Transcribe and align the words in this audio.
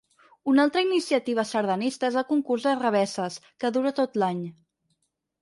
Una 0.51 0.63
altra 0.67 0.81
iniciativa 0.85 1.45
sardanista 1.49 2.07
és 2.13 2.17
el 2.23 2.25
concurs 2.31 2.65
de 2.69 2.73
revesses, 2.81 3.39
que 3.61 3.73
dura 3.77 3.95
tot 4.03 4.19
l’any. 4.25 4.43